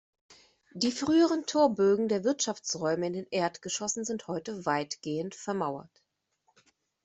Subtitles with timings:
[0.73, 6.01] Die früheren Torbögen der Wirtschaftsräume in den Erdgeschossen sind heute weitgehend vermauert.